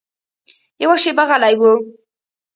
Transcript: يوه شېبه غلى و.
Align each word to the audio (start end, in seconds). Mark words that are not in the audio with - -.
يوه 0.81 0.95
شېبه 1.03 1.23
غلى 1.29 1.51
و. 1.59 1.61